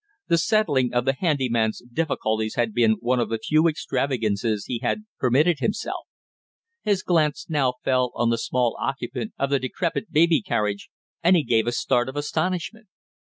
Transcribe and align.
The 0.29 0.39
settling 0.39 0.95
of 0.95 1.05
the 1.05 1.13
handy 1.13 1.47
man's 1.47 1.83
difficulties 1.93 2.55
had 2.55 2.73
been 2.73 2.93
one 3.01 3.19
of 3.19 3.29
the 3.29 3.37
few 3.37 3.67
extravagances 3.67 4.65
he 4.65 4.79
had 4.79 5.03
permitted 5.19 5.59
himself. 5.59 6.07
His 6.81 7.03
glance 7.03 7.45
now 7.51 7.75
fell 7.83 8.11
on 8.15 8.31
the 8.31 8.39
small 8.39 8.75
occupant 8.81 9.33
of 9.37 9.51
the 9.51 9.59
decrepit 9.59 10.11
baby 10.11 10.41
carriage, 10.41 10.89
and 11.21 11.35
he 11.35 11.43
gave 11.43 11.67
a 11.67 11.71
start 11.71 12.09
of 12.09 12.15
astonishment. 12.15 12.87